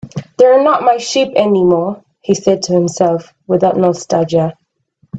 "They're 0.39 0.63
not 0.63 0.81
my 0.81 0.97
sheep 0.97 1.31
anymore," 1.35 2.03
he 2.21 2.33
said 2.33 2.63
to 2.63 2.73
himself, 2.73 3.35
without 3.45 3.77
nostalgia. 3.77 4.57